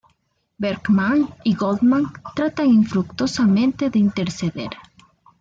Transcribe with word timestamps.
Berkman 0.57 1.29
y 1.43 1.53
Goldman 1.53 2.07
tratan 2.35 2.69
infructuosamente 2.71 3.91
de 3.91 3.99
interceder. 3.99 4.69